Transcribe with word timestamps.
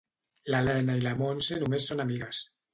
L'Elena 0.53 0.95
i 1.01 1.05
la 1.05 1.13
Montse 1.21 1.61
només 1.67 1.89
són 1.93 2.05
amigues. 2.09 2.45